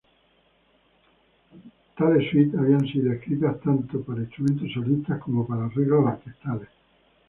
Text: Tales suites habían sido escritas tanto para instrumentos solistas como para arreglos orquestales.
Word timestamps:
Tales 1.95 2.25
suites 2.31 2.55
habían 2.59 2.87
sido 2.87 3.11
escritas 3.13 3.61
tanto 3.61 4.01
para 4.03 4.21
instrumentos 4.21 4.67
solistas 4.73 5.19
como 5.21 5.45
para 5.45 5.65
arreglos 5.65 6.07
orquestales. 6.07 6.69